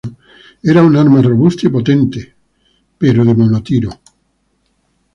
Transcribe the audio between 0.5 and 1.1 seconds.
Era un